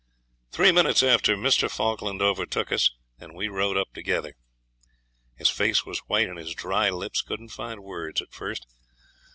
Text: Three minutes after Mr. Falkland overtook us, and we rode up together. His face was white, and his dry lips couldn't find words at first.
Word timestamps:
Three 0.49 0.71
minutes 0.71 1.03
after 1.03 1.37
Mr. 1.37 1.69
Falkland 1.69 2.23
overtook 2.23 2.71
us, 2.71 2.89
and 3.19 3.35
we 3.35 3.49
rode 3.49 3.77
up 3.77 3.93
together. 3.93 4.33
His 5.35 5.51
face 5.51 5.85
was 5.85 5.99
white, 6.07 6.27
and 6.27 6.39
his 6.39 6.55
dry 6.55 6.89
lips 6.89 7.21
couldn't 7.21 7.49
find 7.49 7.83
words 7.83 8.19
at 8.19 8.33
first. 8.33 8.65